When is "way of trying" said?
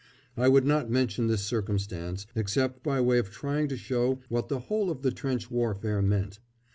3.01-3.67